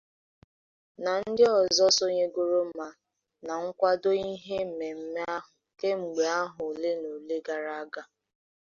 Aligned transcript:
na 1.03 1.11
ndị 1.27 1.43
ọzọ 1.59 1.85
sonyegoro 1.97 2.61
ma 2.77 2.87
na-akwàdo 3.45 4.09
ihe 4.33 4.57
mmemme 4.67 5.21
ahụ 5.35 5.51
kemgbe 5.79 6.23
ahọ 6.39 6.59
olenaole 6.69 7.35
gara 7.47 7.73
aga 7.81 8.03